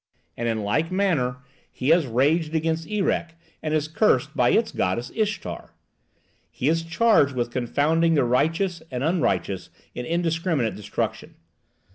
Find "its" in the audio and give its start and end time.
4.49-4.71